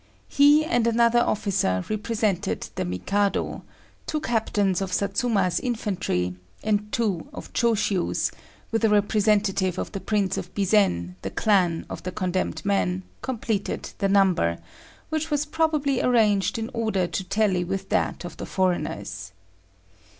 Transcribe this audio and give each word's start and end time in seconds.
He 0.29 0.65
and 0.65 0.87
another 0.87 1.19
officer 1.19 1.85
represented 1.87 2.69
the 2.73 2.83
Mikado; 2.85 3.61
two 4.07 4.19
captains 4.19 4.81
of 4.81 4.91
Satsuma's 4.91 5.59
infantry, 5.59 6.33
and 6.63 6.91
two 6.91 7.27
of 7.31 7.53
Choshiu's, 7.53 8.31
with 8.71 8.83
a 8.83 8.89
representative 8.89 9.77
of 9.77 9.91
the 9.91 9.99
Prince 9.99 10.37
of 10.37 10.51
Bizen, 10.55 11.17
the 11.21 11.29
clan 11.29 11.85
of 11.87 12.01
the 12.01 12.11
condemned 12.11 12.65
man, 12.65 13.03
completed 13.21 13.91
the 13.99 14.09
number, 14.09 14.57
which 15.09 15.29
was 15.29 15.45
probably 15.45 16.01
arranged 16.01 16.57
in 16.57 16.71
order 16.73 17.05
to 17.05 17.23
tally 17.23 17.63
with 17.63 17.89
that 17.89 18.25
of 18.25 18.37
the 18.37 18.47
foreigners. 18.47 19.33